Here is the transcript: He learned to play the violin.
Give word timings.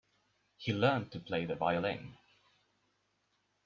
He 0.57 0.73
learned 0.73 1.11
to 1.11 1.19
play 1.19 1.45
the 1.45 1.53
violin. 1.53 2.17